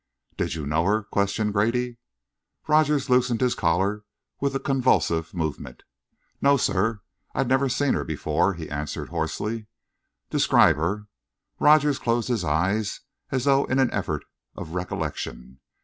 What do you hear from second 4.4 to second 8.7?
a convulsive movement. "No, sir, I'd never seen her before," he